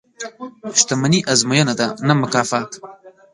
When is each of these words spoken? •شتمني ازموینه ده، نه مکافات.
•شتمني 0.79 1.19
ازموینه 1.33 1.73
ده، 1.79 1.87
نه 2.07 2.13
مکافات. 2.21 2.71